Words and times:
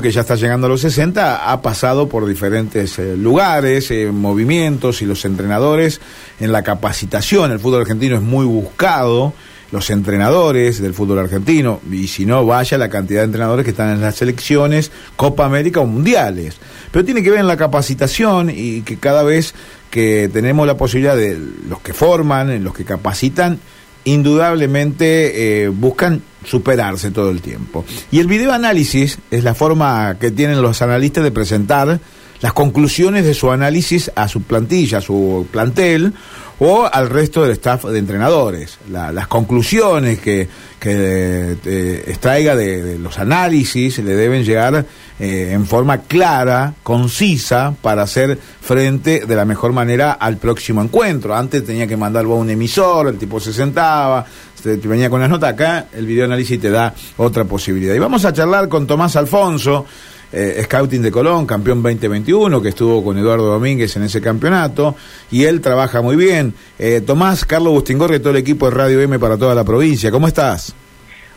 que 0.00 0.12
ya 0.12 0.20
está 0.20 0.36
llegando 0.36 0.68
a 0.68 0.70
los 0.70 0.82
60 0.82 1.50
ha 1.50 1.62
pasado 1.62 2.08
por 2.08 2.24
diferentes 2.24 2.96
eh, 3.00 3.16
lugares, 3.16 3.90
eh, 3.90 4.12
movimientos 4.12 5.02
y 5.02 5.04
los 5.04 5.24
entrenadores 5.24 6.00
en 6.38 6.52
la 6.52 6.62
capacitación. 6.62 7.50
El 7.50 7.58
fútbol 7.58 7.80
argentino 7.80 8.14
es 8.14 8.22
muy 8.22 8.46
buscado, 8.46 9.32
los 9.72 9.90
entrenadores 9.90 10.80
del 10.80 10.94
fútbol 10.94 11.18
argentino, 11.18 11.80
y 11.90 12.06
si 12.06 12.24
no, 12.24 12.46
vaya 12.46 12.78
la 12.78 12.88
cantidad 12.88 13.22
de 13.22 13.24
entrenadores 13.24 13.64
que 13.64 13.72
están 13.72 13.90
en 13.90 14.00
las 14.00 14.14
selecciones, 14.14 14.92
Copa 15.16 15.44
América 15.44 15.80
o 15.80 15.86
Mundiales. 15.86 16.58
Pero 16.92 17.04
tiene 17.04 17.24
que 17.24 17.30
ver 17.30 17.40
en 17.40 17.48
la 17.48 17.56
capacitación 17.56 18.48
y 18.48 18.82
que 18.82 18.96
cada 18.96 19.24
vez 19.24 19.54
que 19.90 20.30
tenemos 20.32 20.68
la 20.68 20.76
posibilidad 20.76 21.16
de 21.16 21.36
los 21.68 21.80
que 21.80 21.94
forman, 21.94 22.62
los 22.62 22.74
que 22.74 22.84
capacitan, 22.84 23.58
indudablemente 24.04 25.64
eh, 25.64 25.68
buscan 25.68 26.22
superarse 26.44 27.10
todo 27.10 27.30
el 27.30 27.40
tiempo. 27.40 27.84
Y 28.10 28.18
el 28.20 28.26
videoanálisis 28.26 29.18
es 29.30 29.44
la 29.44 29.54
forma 29.54 30.16
que 30.18 30.30
tienen 30.30 30.62
los 30.62 30.80
analistas 30.82 31.24
de 31.24 31.30
presentar 31.30 32.00
las 32.40 32.52
conclusiones 32.54 33.24
de 33.24 33.34
su 33.34 33.50
análisis 33.50 34.10
a 34.14 34.26
su 34.28 34.42
plantilla, 34.42 34.98
a 34.98 35.02
su 35.02 35.46
plantel 35.50 36.14
o 36.60 36.88
al 36.90 37.08
resto 37.08 37.42
del 37.42 37.52
staff 37.52 37.86
de 37.86 37.98
entrenadores. 37.98 38.78
las 38.90 39.26
conclusiones 39.26 40.20
que, 40.20 40.46
que 40.78 41.56
eh, 41.64 42.04
extraiga 42.06 42.54
de, 42.54 42.98
los 42.98 43.18
análisis 43.18 43.98
le 43.98 44.14
deben 44.14 44.44
llegar 44.44 44.84
eh, 45.18 45.50
en 45.52 45.66
forma 45.66 46.02
clara, 46.02 46.74
concisa, 46.82 47.74
para 47.80 48.02
hacer 48.02 48.38
frente 48.60 49.24
de 49.26 49.36
la 49.36 49.46
mejor 49.46 49.72
manera 49.72 50.12
al 50.12 50.36
próximo 50.36 50.82
encuentro. 50.82 51.34
Antes 51.34 51.64
tenía 51.64 51.86
que 51.86 51.96
mandarlo 51.96 52.34
a 52.34 52.36
un 52.36 52.50
emisor, 52.50 53.08
el 53.08 53.16
tipo 53.16 53.40
se 53.40 53.54
sentaba, 53.54 54.26
se, 54.62 54.76
venía 54.76 55.08
con 55.08 55.20
las 55.20 55.30
notas. 55.30 55.54
Acá 55.54 55.86
el 55.94 56.04
videoanálisis 56.04 56.60
te 56.60 56.70
da 56.70 56.94
otra 57.16 57.44
posibilidad. 57.44 57.94
Y 57.94 57.98
vamos 57.98 58.26
a 58.26 58.34
charlar 58.34 58.68
con 58.68 58.86
Tomás 58.86 59.16
Alfonso 59.16 59.86
eh, 60.32 60.60
Scouting 60.64 61.02
de 61.02 61.10
Colón, 61.10 61.46
campeón 61.46 61.82
2021, 61.82 62.62
que 62.62 62.70
estuvo 62.70 63.02
con 63.04 63.18
Eduardo 63.18 63.46
Domínguez 63.46 63.96
en 63.96 64.04
ese 64.04 64.20
campeonato, 64.20 64.94
y 65.30 65.44
él 65.44 65.60
trabaja 65.60 66.02
muy 66.02 66.16
bien. 66.16 66.54
Eh, 66.78 67.02
Tomás, 67.04 67.44
Carlos 67.44 67.72
Bustingorri 67.72 68.20
todo 68.20 68.30
el 68.30 68.36
equipo 68.36 68.70
de 68.70 68.76
Radio 68.76 69.00
M 69.00 69.18
para 69.18 69.36
toda 69.36 69.54
la 69.54 69.64
provincia, 69.64 70.10
¿cómo 70.10 70.28
estás? 70.28 70.74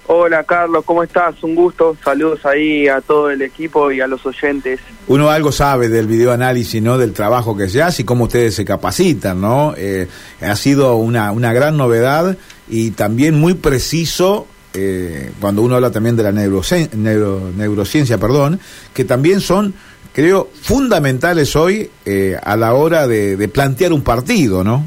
Hola 0.06 0.44
Carlos, 0.44 0.84
¿cómo 0.86 1.02
estás? 1.02 1.42
Un 1.44 1.56
gusto, 1.56 1.96
saludos 2.04 2.46
ahí 2.46 2.90
a 2.90 3.00
todo 3.00 3.30
el 3.30 3.42
equipo 3.42 3.90
y 3.90 4.02
a 4.02 4.08
los 4.08 4.26
oyentes. 4.26 4.82
Uno 5.08 5.30
algo 5.30 5.54
sabe 5.54 5.88
del 5.88 6.08
videoanálisis, 6.08 6.82
¿no? 6.82 6.98
Del 6.98 7.14
trabajo 7.14 7.56
que 7.56 7.70
se 7.70 7.82
hace 7.82 8.02
y 8.02 8.06
cómo 8.06 8.26
ustedes 8.26 8.54
se 8.54 8.66
capacitan, 8.66 9.40
¿no? 9.40 9.74
Eh, 9.78 10.10
ha 10.42 10.56
sido 10.58 10.98
una, 10.98 11.32
una 11.32 11.54
gran 11.54 11.78
novedad 11.78 12.38
y 12.68 12.92
también 12.92 13.36
muy 13.36 13.54
preciso 13.54 14.46
eh, 14.74 15.32
cuando 15.40 15.62
uno 15.62 15.76
habla 15.76 15.92
también 15.92 16.16
de 16.16 16.24
la 16.24 16.32
neurociencia, 16.32 18.18
perdón, 18.18 18.60
que 18.94 19.06
también 19.06 19.40
son, 19.40 19.76
creo, 20.14 20.50
fundamentales 20.62 21.56
hoy 21.56 21.92
eh, 22.06 22.38
a 22.42 22.58
la 22.58 22.74
hora 22.74 23.08
de, 23.08 23.48
plantear 23.50 23.94
un 23.94 24.04
partido, 24.04 24.64
¿no? 24.64 24.84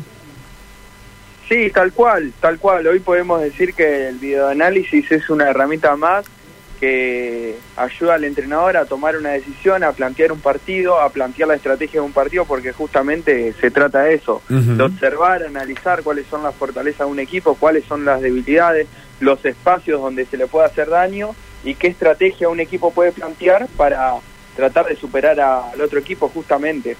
Sí, 1.49 1.71
tal 1.73 1.93
cual, 1.93 2.33
tal 2.41 2.59
cual. 2.59 2.89
Hoy 2.89 2.99
podemos 2.99 3.41
decir 3.41 3.75
que 3.75 4.09
el 4.09 4.17
videoanálisis 4.17 5.13
es 5.13 5.31
una 5.31 5.49
herramienta 5.49 5.95
más 5.95 6.25
que 6.81 7.57
ayuda 7.77 8.15
al 8.15 8.25
entrenador 8.25 8.77
a 8.77 8.85
tomar 8.85 9.17
una 9.17 9.31
decisión, 9.31 9.85
a 9.85 9.93
plantear 9.93 10.33
un 10.33 10.41
partido, 10.41 11.01
a 11.01 11.09
plantear 11.11 11.49
la 11.49 11.55
estrategia 11.55 12.01
de 12.01 12.07
un 12.07 12.13
partido, 12.13 12.45
porque 12.45 12.73
justamente 12.73 13.55
se 13.61 13.71
trata 13.71 14.03
de 14.03 14.15
eso, 14.15 14.43
de 14.49 14.83
observar, 14.83 15.45
analizar 15.45 16.03
cuáles 16.03 16.27
son 16.27 16.43
las 16.43 16.55
fortalezas 16.55 17.07
de 17.07 17.13
un 17.13 17.21
equipo, 17.21 17.55
cuáles 17.55 17.85
son 17.85 18.05
las 18.05 18.21
debilidades, 18.21 18.89
los 19.21 19.45
espacios 19.45 20.01
donde 20.01 20.27
se 20.27 20.37
le 20.37 20.47
puede 20.47 20.67
hacer 20.67 20.89
daño 20.89 21.35
y 21.65 21.75
qué 21.75 21.89
estrategia 21.89 22.49
un 22.49 22.61
equipo 22.61 22.93
puede 22.93 23.13
plantear 23.13 23.67
para 23.77 24.15
tratar 24.57 24.87
de 24.87 24.97
superar 24.97 25.39
al 25.39 25.81
otro 25.81 25.99
equipo 25.99 26.29
justamente. 26.29 26.97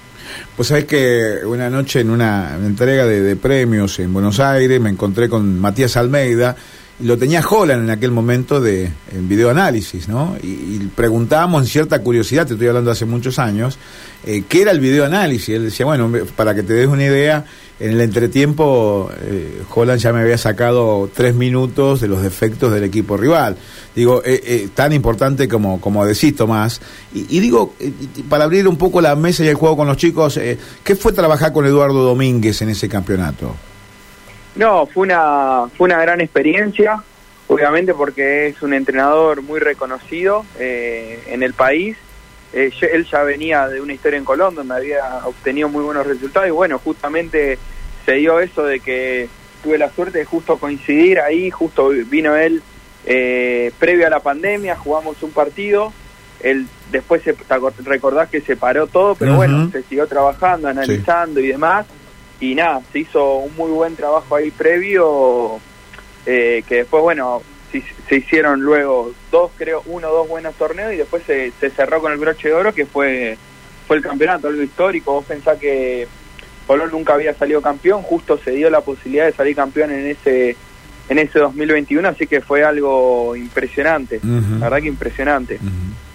Pues 0.55 0.67
sabes 0.67 0.85
que 0.85 1.39
una 1.45 1.69
noche 1.69 2.01
en 2.01 2.11
una 2.11 2.55
entrega 2.55 3.05
de, 3.05 3.35
premios 3.35 3.99
en 3.99 4.13
Buenos 4.13 4.39
Aires 4.39 4.79
me 4.79 4.89
encontré 4.89 5.27
con 5.27 5.59
Matías 5.59 5.97
Almeida, 5.97 6.55
lo 6.99 7.17
tenía 7.17 7.41
Holland 7.47 7.83
en 7.83 7.89
aquel 7.91 8.11
momento 8.11 8.59
de 8.59 8.91
en 9.11 9.29
videoanálisis, 9.29 10.07
¿no? 10.07 10.35
Y, 10.41 10.79
preguntábamos 10.95 11.63
en 11.63 11.67
cierta 11.67 11.99
curiosidad, 12.01 12.47
te 12.47 12.53
estoy 12.53 12.67
hablando 12.67 12.89
hace 12.89 13.05
muchos 13.05 13.37
años, 13.37 13.77
eh, 14.25 14.43
¿qué 14.47 14.63
era 14.63 14.71
el 14.71 14.79
videoanálisis? 14.79 15.49
Él 15.49 15.65
decía, 15.65 15.85
bueno, 15.85 16.11
para 16.35 16.55
que 16.55 16.63
te 16.63 16.73
des 16.73 16.87
una 16.87 17.03
idea, 17.03 17.45
en 17.79 17.91
el 17.91 18.01
entretiempo 18.01 19.11
eh, 19.21 19.61
Holland 19.73 19.99
ya 19.99 20.11
me 20.11 20.21
había 20.21 20.39
sacado 20.39 21.11
tres 21.13 21.35
minutos 21.35 22.01
de 22.01 22.07
los 22.07 22.23
defectos 22.23 22.73
del 22.73 22.83
equipo 22.83 23.15
rival. 23.15 23.57
Digo, 23.95 24.23
eh, 24.25 24.41
eh 24.43 24.69
tan 24.73 24.93
importante 24.93 25.47
como, 25.47 25.79
como 25.79 26.03
decís, 26.03 26.35
Tomás. 26.35 26.81
Y, 27.13 27.37
y 27.37 27.39
digo, 27.39 27.75
para 28.27 28.45
abrir 28.45 28.67
un 28.67 28.77
poco 28.77 29.01
la 29.01 29.15
mesa 29.15 29.43
y 29.43 29.47
el 29.49 29.55
juego 29.55 29.77
con 29.77 29.87
los 29.87 29.97
chicos, 29.97 30.39
¿qué 30.83 30.95
fue 30.95 31.13
trabajar 31.13 31.53
con 31.53 31.67
Eduardo 31.67 32.03
Domínguez 32.03 32.63
en 32.63 32.69
ese 32.69 32.89
campeonato? 32.89 33.55
No, 34.57 34.87
fue 34.87 35.03
una, 35.03 35.67
fue 35.77 35.85
una 35.85 36.01
gran 36.01 36.19
experiencia, 36.19 37.03
obviamente 37.47 37.93
porque 37.93 38.47
es 38.47 38.61
un 38.63 38.73
entrenador 38.73 39.43
muy 39.43 39.59
reconocido 39.59 40.45
eh, 40.59 41.23
en 41.27 41.43
el 41.43 41.53
país. 41.53 41.95
Eh, 42.53 42.71
él 42.91 43.05
ya 43.05 43.21
venía 43.21 43.67
de 43.67 43.81
una 43.81 43.93
historia 43.93 44.17
en 44.17 44.25
Colón 44.25 44.55
donde 44.55 44.73
había 44.73 45.25
obtenido 45.25 45.69
muy 45.69 45.83
buenos 45.83 46.07
resultados 46.07 46.47
y 46.47 46.51
bueno, 46.51 46.79
justamente 46.79 47.59
se 48.05 48.13
dio 48.13 48.39
eso 48.39 48.63
de 48.63 48.79
que 48.79 49.29
tuve 49.61 49.77
la 49.77 49.91
suerte 49.91 50.19
de 50.19 50.25
justo 50.25 50.57
coincidir 50.57 51.19
ahí, 51.19 51.51
justo 51.51 51.89
vino 51.89 52.35
él 52.35 52.63
eh, 53.05 53.71
previo 53.77 54.07
a 54.07 54.09
la 54.09 54.21
pandemia, 54.21 54.75
jugamos 54.75 55.21
un 55.21 55.31
partido, 55.31 55.93
él 56.41 56.65
después 56.91 57.21
se, 57.21 57.35
recordás 57.83 58.29
que 58.29 58.41
se 58.41 58.55
paró 58.55 58.87
todo, 58.87 59.13
pero 59.13 59.35
bueno, 59.35 59.69
se 59.71 59.83
siguió 59.83 60.07
trabajando, 60.07 60.67
analizando 60.67 61.41
y 61.41 61.47
demás 61.49 61.85
y 62.39 62.55
nada, 62.55 62.81
se 62.91 62.99
hizo 62.99 63.37
un 63.37 63.55
muy 63.55 63.71
buen 63.71 63.95
trabajo 63.95 64.35
ahí 64.35 64.51
previo, 64.51 65.59
eh, 66.25 66.63
que 66.67 66.75
después, 66.77 67.01
bueno, 67.01 67.41
se, 67.71 68.15
hicieron 68.15 68.61
luego 68.61 69.11
dos, 69.31 69.51
creo, 69.57 69.81
uno 69.85 70.09
o 70.09 70.13
dos 70.13 70.27
buenos 70.27 70.55
torneos 70.55 70.93
y 70.93 70.97
después 70.97 71.23
se, 71.23 71.51
cerró 71.71 72.01
con 72.01 72.11
el 72.11 72.17
broche 72.17 72.49
de 72.49 72.53
oro, 72.53 72.73
que 72.73 72.85
fue, 72.85 73.37
fue 73.87 73.97
el 73.97 74.03
campeonato, 74.03 74.47
algo 74.47 74.61
histórico. 74.61 75.13
Vos 75.13 75.25
pensás 75.25 75.57
que 75.57 76.07
Colón 76.65 76.91
nunca 76.91 77.13
había 77.13 77.33
salido 77.33 77.61
campeón, 77.61 78.01
justo 78.03 78.37
se 78.37 78.51
dio 78.51 78.69
la 78.69 78.81
posibilidad 78.81 79.25
de 79.25 79.33
salir 79.33 79.55
campeón 79.55 79.91
en 79.91 80.07
ese 80.07 80.55
en 81.09 81.19
ese 81.19 81.39
2021, 81.39 82.05
así 82.05 82.27
que 82.27 82.41
fue 82.41 82.65
algo 82.65 83.33
impresionante, 83.35 84.19
la 84.21 84.65
verdad 84.65 84.81
que 84.81 84.89
impresionante. 84.89 85.59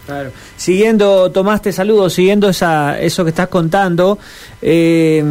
Claro. 0.06 0.30
Siguiendo, 0.56 1.30
Tomás, 1.30 1.62
te 1.62 1.72
saludo, 1.72 2.10
siguiendo 2.10 2.48
esa, 2.48 2.98
eso 2.98 3.22
que 3.22 3.30
estás 3.30 3.48
contando, 3.48 4.18
eh, 4.60 5.22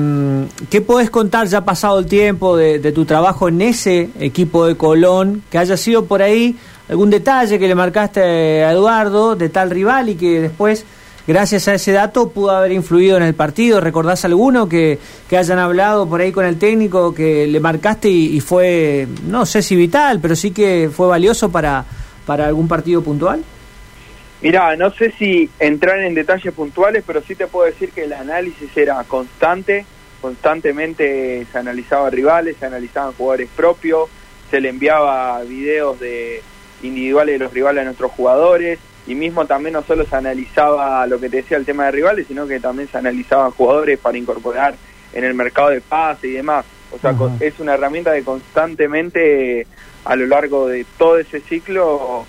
¿qué 0.70 0.80
podés 0.80 1.10
contar 1.10 1.48
ya 1.48 1.66
pasado 1.66 2.00
el 2.00 2.06
tiempo 2.06 2.56
de, 2.56 2.80
tu 2.94 3.04
trabajo 3.04 3.50
en 3.50 3.62
ese 3.62 4.10
equipo 4.20 4.66
de 4.66 4.78
Colón? 4.78 5.44
Que 5.50 5.58
haya 5.58 5.76
sido 5.76 6.06
por 6.06 6.22
ahí 6.22 6.56
algún 6.88 7.10
detalle 7.10 7.60
que 7.60 7.68
le 7.68 7.76
marcaste 7.76 8.22
a 8.64 8.72
Eduardo 8.72 9.36
de 9.36 9.50
tal 9.50 9.70
rival 9.72 10.08
y 10.08 10.16
que 10.16 10.40
después, 10.40 10.86
gracias 11.28 11.68
a 11.68 11.74
ese 11.74 11.92
dato, 11.92 12.30
pudo 12.30 12.52
haber 12.52 12.72
influido 12.72 13.18
en 13.18 13.24
el 13.24 13.34
partido. 13.34 13.82
¿Recordás 13.82 14.24
alguno 14.24 14.70
que, 14.70 15.00
que 15.30 15.38
hayan 15.38 15.60
hablado 15.60 16.08
por 16.08 16.22
ahí 16.22 16.32
con 16.32 16.46
el 16.46 16.58
técnico 16.58 17.14
que 17.14 17.46
le 17.46 17.60
marcaste 17.60 18.10
y, 18.10 18.40
fue, 18.40 19.06
no 19.28 19.46
sé 19.46 19.62
si 19.62 19.76
vital, 19.76 20.20
pero 20.22 20.34
sí 20.34 20.52
que 20.52 20.90
fue 20.94 21.08
valioso 21.08 21.52
para, 21.52 21.84
para 22.26 22.48
algún 22.48 22.70
partido 22.70 23.02
puntual? 23.02 23.44
Mirá, 24.42 24.76
no 24.76 24.90
sé 24.92 25.12
si 25.12 25.50
entrar 25.60 26.00
en 26.00 26.16
detalles 26.16 26.54
puntuales, 26.54 27.04
pero 27.06 27.22
sí 27.22 27.36
te 27.36 27.46
puedo 27.46 27.68
decir 27.68 27.92
que 27.92 28.06
el 28.06 28.14
análisis 28.14 28.76
era 28.76 29.04
constante, 29.04 29.86
constantemente 30.20 31.46
se 31.52 31.58
analizaba 31.58 32.10
rivales, 32.10 32.58
se 32.58 32.66
analizaban 32.66 33.14
jugadores 33.14 33.50
propios, 33.56 34.10
se 34.50 34.60
le 34.60 34.70
enviaba 34.70 35.44
videos 35.44 36.00
de 36.00 36.42
individuales 36.82 37.38
de 37.38 37.46
los 37.46 37.54
rivales 37.54 37.82
a 37.82 37.86
nuestros 37.86 38.12
jugadores 38.12 38.80
y 39.06 39.14
mismo 39.14 39.46
también 39.46 39.74
no 39.74 39.84
solo 39.84 40.06
se 40.06 40.16
analizaba 40.16 41.06
lo 41.06 41.20
que 41.20 41.30
te 41.30 41.38
decía 41.38 41.58
el 41.58 41.66
tema 41.66 41.86
de 41.86 41.92
rivales, 41.92 42.26
sino 42.28 42.48
que 42.48 42.60
también 42.60 42.90
se 42.90 42.98
analizaban 42.98 43.52
jugadores 43.52 44.00
para 44.00 44.18
incorporar 44.18 44.74
en 45.14 45.24
el 45.24 45.36
mercado 45.36 45.70
de 45.70 45.82
pase 45.82 46.28
y 46.28 46.32
demás. 46.32 46.66
O 46.92 46.98
sea, 46.98 47.16
es 47.40 47.60
una 47.60 47.76
herramienta 47.76 48.14
que 48.14 48.24
constantemente 48.24 49.68
a 50.04 50.16
lo 50.16 50.26
largo 50.26 50.68
de 50.68 50.86
todo 50.98 51.20
ese 51.20 51.40
ciclo 51.42 52.26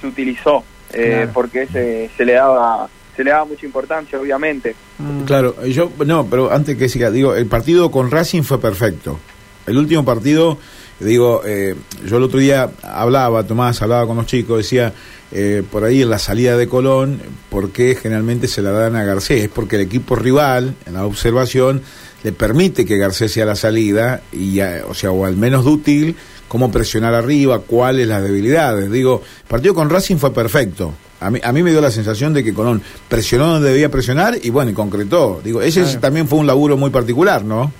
se 0.00 0.06
utilizó 0.06 0.64
eh, 0.92 1.28
porque 1.32 1.66
se, 1.66 2.10
se 2.16 2.24
le 2.24 2.34
daba 2.34 2.88
se 3.18 3.24
le 3.24 3.32
daba 3.32 3.46
mucha 3.46 3.66
importancia, 3.66 4.18
obviamente. 4.18 4.76
Mm. 4.98 5.24
Claro, 5.24 5.66
yo 5.66 5.90
no, 6.06 6.24
pero 6.26 6.52
antes 6.52 6.76
que 6.76 6.88
siga, 6.88 7.10
digo, 7.10 7.34
el 7.34 7.46
partido 7.46 7.90
con 7.90 8.12
Racing 8.12 8.42
fue 8.42 8.60
perfecto. 8.60 9.18
El 9.66 9.76
último 9.76 10.04
partido, 10.04 10.56
digo, 11.00 11.42
eh, 11.44 11.74
yo 12.06 12.18
el 12.18 12.22
otro 12.22 12.38
día 12.38 12.70
hablaba, 12.80 13.42
Tomás, 13.42 13.82
hablaba 13.82 14.06
con 14.06 14.18
los 14.18 14.26
chicos, 14.26 14.58
decía, 14.58 14.92
eh, 15.32 15.64
por 15.68 15.82
ahí 15.82 16.02
en 16.02 16.10
la 16.10 16.20
salida 16.20 16.56
de 16.56 16.68
Colón, 16.68 17.20
¿por 17.50 17.72
qué 17.72 17.96
generalmente 17.96 18.46
se 18.46 18.62
la 18.62 18.70
dan 18.70 18.94
a 18.94 19.02
Garcés? 19.02 19.42
Es 19.42 19.50
porque 19.50 19.74
el 19.74 19.82
equipo 19.82 20.14
rival, 20.14 20.76
en 20.86 20.94
la 20.94 21.04
observación, 21.04 21.82
le 22.22 22.30
permite 22.30 22.86
que 22.86 22.98
Garcés 22.98 23.32
sea 23.32 23.46
la 23.46 23.56
salida, 23.56 24.22
y 24.30 24.60
o 24.60 24.94
sea, 24.94 25.10
o 25.10 25.24
al 25.24 25.36
menos 25.36 25.64
dútil, 25.64 26.14
cómo 26.48 26.70
presionar 26.70 27.14
arriba, 27.14 27.60
cuáles 27.60 28.08
las 28.08 28.22
debilidades. 28.22 28.90
Digo, 28.90 29.22
el 29.42 29.46
partido 29.46 29.74
con 29.74 29.90
Racing 29.90 30.16
fue 30.16 30.32
perfecto. 30.32 30.92
A 31.20 31.30
mí, 31.30 31.40
a 31.42 31.52
mí 31.52 31.62
me 31.62 31.70
dio 31.70 31.80
la 31.80 31.90
sensación 31.90 32.32
de 32.32 32.42
que 32.42 32.54
Colón 32.54 32.82
presionó 33.08 33.48
donde 33.48 33.70
debía 33.70 33.90
presionar 33.90 34.36
y 34.40 34.50
bueno, 34.50 34.70
y 34.70 34.74
concretó. 34.74 35.40
Digo, 35.42 35.60
ese 35.60 35.84
también 35.98 36.28
fue 36.28 36.38
un 36.38 36.46
laburo 36.46 36.76
muy 36.76 36.90
particular, 36.90 37.44
¿no? 37.44 37.72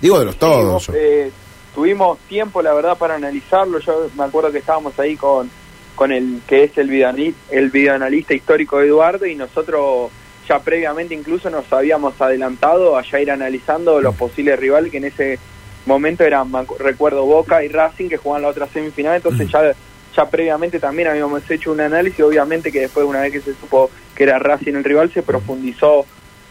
Digo 0.00 0.18
de 0.18 0.24
los 0.24 0.36
todos. 0.36 0.90
Eh, 0.94 1.30
tuvimos 1.74 2.18
tiempo, 2.20 2.62
la 2.62 2.72
verdad, 2.72 2.96
para 2.96 3.16
analizarlo. 3.16 3.78
Yo 3.80 4.08
me 4.16 4.24
acuerdo 4.24 4.50
que 4.50 4.58
estábamos 4.58 4.98
ahí 4.98 5.16
con, 5.16 5.50
con 5.94 6.10
el 6.10 6.40
que 6.46 6.64
es 6.64 6.78
el 6.78 6.88
videoanalista, 6.88 7.40
el 7.50 7.70
videoanalista 7.70 8.34
histórico 8.34 8.80
Eduardo 8.80 9.26
y 9.26 9.34
nosotros 9.34 10.10
ya 10.48 10.58
previamente 10.58 11.14
incluso 11.14 11.50
nos 11.50 11.70
habíamos 11.72 12.20
adelantado 12.20 12.96
a 12.96 13.02
ya 13.02 13.20
ir 13.20 13.30
analizando 13.30 14.00
los 14.00 14.16
posibles 14.16 14.58
rivales 14.58 14.90
que 14.90 14.96
en 14.96 15.04
ese 15.04 15.38
momento 15.86 16.24
eran, 16.24 16.50
recuerdo, 16.78 17.24
Boca 17.24 17.64
y 17.64 17.68
Racing 17.68 18.08
que 18.08 18.16
jugaban 18.16 18.42
la 18.42 18.48
otra 18.48 18.66
semifinal, 18.68 19.16
entonces 19.16 19.48
ya 19.50 19.74
ya 20.14 20.28
previamente 20.28 20.80
también 20.80 21.08
habíamos 21.08 21.48
hecho 21.50 21.72
un 21.72 21.80
análisis, 21.80 22.20
obviamente 22.20 22.72
que 22.72 22.80
después 22.80 23.06
una 23.06 23.20
vez 23.20 23.32
que 23.32 23.40
se 23.40 23.54
supo 23.54 23.90
que 24.14 24.24
era 24.24 24.38
Racing 24.38 24.74
el 24.74 24.84
rival 24.84 25.12
se 25.12 25.22
profundizó 25.22 26.04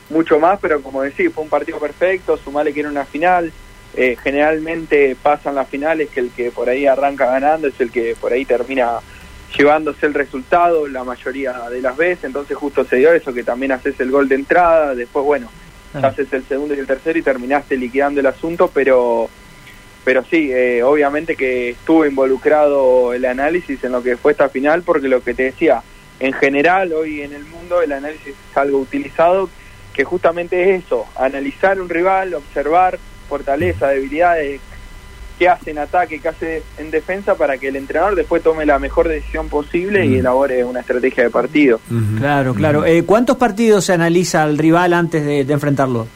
mucho 0.09 0.39
más, 0.39 0.59
pero 0.59 0.81
como 0.81 1.01
decís, 1.01 1.31
fue 1.33 1.43
un 1.43 1.49
partido 1.49 1.79
perfecto, 1.79 2.37
sumale 2.37 2.73
que 2.73 2.79
era 2.79 2.89
una 2.89 3.05
final, 3.05 3.51
eh, 3.95 4.15
generalmente 4.21 5.15
pasan 5.21 5.55
las 5.55 5.67
finales 5.67 6.09
que 6.09 6.19
el 6.19 6.31
que 6.31 6.51
por 6.51 6.69
ahí 6.69 6.85
arranca 6.85 7.25
ganando 7.25 7.67
es 7.67 7.79
el 7.79 7.91
que 7.91 8.15
por 8.19 8.31
ahí 8.31 8.45
termina 8.45 8.99
llevándose 9.55 10.05
el 10.05 10.13
resultado 10.13 10.87
la 10.87 11.03
mayoría 11.03 11.69
de 11.69 11.81
las 11.81 11.97
veces, 11.97 12.25
entonces 12.25 12.55
justo 12.55 12.85
se 12.85 12.97
dio 12.97 13.11
eso, 13.11 13.33
que 13.33 13.43
también 13.43 13.71
haces 13.71 13.99
el 13.99 14.11
gol 14.11 14.29
de 14.29 14.35
entrada, 14.35 14.95
después 14.95 15.25
bueno, 15.25 15.49
ah. 15.93 16.07
haces 16.07 16.31
el 16.33 16.43
segundo 16.45 16.73
y 16.73 16.79
el 16.79 16.87
tercero 16.87 17.17
y 17.17 17.23
terminaste 17.23 17.77
liquidando 17.77 18.19
el 18.19 18.25
asunto, 18.25 18.69
pero 18.73 19.29
pero 20.03 20.23
sí, 20.23 20.51
eh, 20.51 20.81
obviamente 20.81 21.35
que 21.35 21.69
estuvo 21.69 22.05
involucrado 22.05 23.13
el 23.13 23.25
análisis 23.25 23.83
en 23.83 23.91
lo 23.91 24.01
que 24.01 24.17
fue 24.17 24.31
esta 24.31 24.49
final, 24.49 24.81
porque 24.81 25.07
lo 25.07 25.21
que 25.21 25.33
te 25.33 25.43
decía, 25.43 25.83
en 26.19 26.33
general 26.33 26.93
hoy 26.93 27.21
en 27.21 27.33
el 27.33 27.45
mundo 27.45 27.81
el 27.81 27.91
análisis 27.91 28.29
es 28.29 28.57
algo 28.57 28.79
utilizado, 28.79 29.49
que 29.93 30.03
justamente 30.05 30.63
es 30.63 30.85
eso, 30.85 31.05
analizar 31.15 31.79
un 31.79 31.89
rival, 31.89 32.33
observar 32.33 32.97
fortaleza, 33.27 33.89
debilidades, 33.89 34.61
qué 35.39 35.47
hace 35.47 35.71
en 35.71 35.79
ataque, 35.79 36.19
qué 36.19 36.27
hace 36.27 36.63
en 36.77 36.91
defensa 36.91 37.35
para 37.35 37.57
que 37.57 37.69
el 37.69 37.77
entrenador 37.77 38.13
después 38.13 38.43
tome 38.43 38.65
la 38.65 38.77
mejor 38.77 39.07
decisión 39.07 39.47
posible 39.47 40.05
y 40.05 40.17
elabore 40.17 40.65
una 40.65 40.81
estrategia 40.81 41.23
de 41.23 41.29
partido. 41.29 41.79
Claro, 42.17 42.53
claro. 42.53 42.85
Eh, 42.85 43.03
¿Cuántos 43.05 43.37
partidos 43.37 43.85
se 43.85 43.93
analiza 43.93 44.43
al 44.43 44.57
rival 44.57 44.93
antes 44.93 45.25
de, 45.25 45.39
enfrentarlo? 45.53 46.07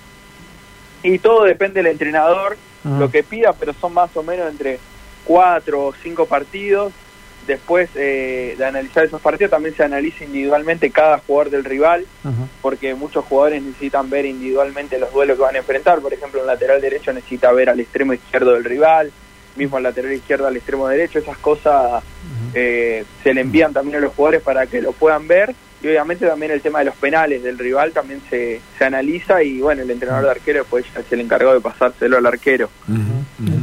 Y 1.04 1.20
todo 1.20 1.46
depende 1.46 1.82
del 1.82 1.94
entrenador, 1.94 2.58
lo 2.84 3.10
que 3.10 3.24
pida, 3.24 3.54
pero 3.54 3.74
son 3.74 3.94
más 3.94 4.16
o 4.18 4.24
menos 4.24 4.52
entre 4.52 4.78
cuatro 5.24 5.86
o 5.86 5.94
cinco 6.04 6.26
partidos. 6.26 6.92
Después 7.48 7.90
eh, 7.96 8.56
de 8.58 8.66
analizar 8.66 9.06
esos 9.06 9.22
partidos 9.22 9.52
también 9.52 9.76
se 9.76 9.84
analiza 9.84 10.24
individualmente 10.24 10.92
cada 10.92 11.20
jugador 11.20 11.50
del 11.50 11.64
rival, 11.64 12.06
porque 12.62 12.96
muchos 12.96 13.26
jugadores 13.26 13.62
necesitan 13.62 14.10
ver 14.10 14.26
individualmente 14.26 14.98
los 14.98 15.12
duelos 15.12 15.38
que 15.38 15.44
van 15.44 15.56
a 15.56 15.60
enfrentar. 15.60 16.00
Por 16.00 16.14
ejemplo, 16.14 16.42
un 16.42 16.48
lateral 16.48 16.80
derecho 16.80 17.12
necesita 17.12 17.52
ver 17.52 17.70
al 17.70 17.80
extremo 17.80 18.14
izquierdo 18.14 18.54
del 18.54 18.64
rival, 18.64 19.12
mismo 19.56 19.78
al 19.78 19.84
lateral 19.84 20.14
izquierdo 20.14 20.48
al 20.48 20.56
extremo 20.56 20.88
derecho. 20.88 21.20
Esas 21.20 21.38
cosas 21.38 22.04
eh, 22.54 23.04
se 23.24 23.34
le 23.34 23.42
envían 23.42 23.74
también 23.74 23.98
a 23.98 24.02
los 24.02 24.14
jugadores 24.14 24.42
para 24.42 24.66
que 24.66 24.82
lo 24.82 24.94
puedan 24.94 25.28
ver 25.28 25.54
y 25.84 25.88
obviamente 25.88 26.26
también 26.26 26.54
el 26.54 26.62
tema 26.62 26.80
de 26.80 26.86
los 26.86 26.96
penales 26.96 27.44
del 27.44 27.58
rival 27.58 27.92
también 27.92 28.22
se, 28.30 28.62
se 28.78 28.86
analiza 28.86 29.44
y 29.44 29.60
bueno, 29.60 29.82
el 29.82 29.92
entrenador 29.92 30.24
de 30.24 30.32
arquero 30.32 30.66
pues 30.70 30.86
ya 30.96 31.04
se 31.04 31.18
le 31.18 31.24
encargó 31.24 31.54
de 31.54 31.60
pasárselo 31.60 32.18
al 32.18 32.26
arquero. 32.26 32.70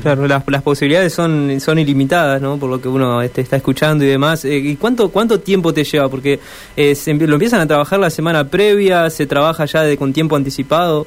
Claro, 0.03 0.27
las, 0.27 0.47
las, 0.47 0.63
posibilidades 0.63 1.15
son, 1.15 1.59
son 1.61 1.79
ilimitadas, 1.79 2.43
¿no? 2.43 2.59
Por 2.59 2.69
lo 2.69 2.79
que 2.79 2.89
uno 2.89 3.23
este, 3.23 3.41
está 3.41 3.57
escuchando 3.57 4.05
y 4.05 4.09
demás. 4.09 4.45
Eh, 4.45 4.57
¿Y 4.57 4.77
cuánto, 4.77 5.11
cuánto 5.11 5.41
tiempo 5.41 5.73
te 5.73 5.83
lleva? 5.83 6.11
Porque 6.11 6.41
eh, 6.77 6.95
lo 7.07 7.35
empiezan 7.35 7.61
a 7.61 7.67
trabajar 7.67 7.99
la 7.99 8.11
semana 8.11 8.49
previa, 8.49 9.09
se 9.09 9.27
trabaja 9.27 9.65
ya 9.65 9.83
de, 9.83 9.97
con 9.97 10.13
tiempo 10.13 10.37
anticipado. 10.37 11.07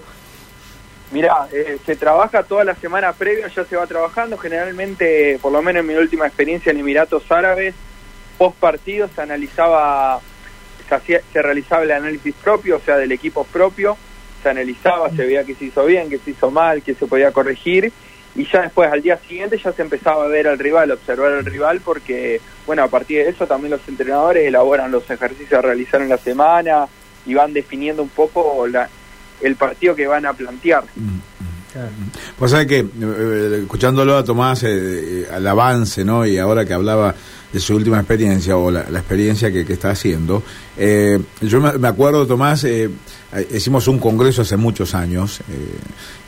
Mira, 1.11 1.47
eh, 1.51 1.77
se 1.85 1.95
trabaja 1.95 2.41
toda 2.41 2.63
la 2.63 2.73
semana 2.73 3.13
previa, 3.13 3.47
ya 3.47 3.63
se 3.65 3.75
va 3.75 3.85
trabajando. 3.85 4.35
Generalmente, 4.35 5.37
por 5.39 5.51
lo 5.51 5.61
menos 5.61 5.81
en 5.81 5.87
mi 5.87 5.93
última 5.93 6.25
experiencia 6.25 6.71
en 6.71 6.79
Emiratos 6.79 7.31
Árabes, 7.31 7.75
post 8.39 8.57
partido 8.57 9.07
se 9.13 9.21
analizaba 9.21 10.19
se, 10.87 11.41
realizaba 11.41 11.83
el 11.83 11.91
análisis 11.91 12.33
propio, 12.35 12.77
o 12.77 12.79
sea, 12.79 12.97
del 12.97 13.11
equipo 13.11 13.43
propio, 13.45 13.97
se 14.41 14.49
analizaba, 14.49 15.09
se 15.09 15.25
veía 15.25 15.43
que 15.43 15.55
se 15.55 15.65
hizo 15.65 15.85
bien, 15.85 16.09
que 16.09 16.17
se 16.17 16.31
hizo 16.31 16.51
mal, 16.51 16.81
que 16.81 16.93
se 16.93 17.07
podía 17.07 17.31
corregir, 17.31 17.91
y 18.35 18.45
ya 18.45 18.63
después, 18.63 18.91
al 18.91 19.01
día 19.01 19.17
siguiente, 19.17 19.59
ya 19.63 19.71
se 19.71 19.81
empezaba 19.83 20.25
a 20.25 20.27
ver 20.27 20.47
al 20.47 20.57
rival, 20.57 20.91
observar 20.91 21.33
al 21.33 21.45
rival, 21.45 21.81
porque, 21.81 22.41
bueno, 22.65 22.83
a 22.83 22.87
partir 22.87 23.23
de 23.23 23.29
eso 23.29 23.45
también 23.45 23.71
los 23.71 23.87
entrenadores 23.87 24.47
elaboran 24.47 24.91
los 24.91 25.07
ejercicios 25.09 25.53
a 25.53 25.61
realizar 25.61 26.01
en 26.01 26.09
la 26.09 26.17
semana 26.17 26.87
y 27.25 27.33
van 27.35 27.53
definiendo 27.53 28.01
un 28.01 28.09
poco 28.09 28.65
la, 28.67 28.89
el 29.41 29.55
partido 29.55 29.95
que 29.95 30.07
van 30.07 30.25
a 30.25 30.33
plantear. 30.33 30.83
Mm, 30.95 31.09
mm. 31.09 31.53
Pues 32.37 32.51
sabe 32.51 32.67
que, 32.67 32.79
eh, 32.79 33.59
escuchándolo 33.61 34.17
a 34.17 34.23
Tomás, 34.23 34.63
eh, 34.63 35.27
al 35.31 35.45
avance, 35.45 36.03
¿no? 36.03 36.25
Y 36.25 36.37
ahora 36.37 36.65
que 36.65 36.73
hablaba 36.73 37.15
de 37.53 37.59
su 37.59 37.75
última 37.75 37.99
experiencia 37.99 38.57
o 38.57 38.71
la, 38.71 38.81
experiencia 38.81 39.51
que, 39.51 39.61
está 39.61 39.91
haciendo. 39.91 40.41
Eh, 40.75 41.19
yo 41.41 41.61
me, 41.61 41.87
acuerdo, 41.87 42.25
Tomás, 42.25 42.63
eh, 42.63 42.89
hicimos 43.53 43.87
un 43.87 43.99
congreso 43.99 44.41
hace 44.41 44.57
muchos 44.57 44.95
años 44.95 45.39
eh, 45.41 45.77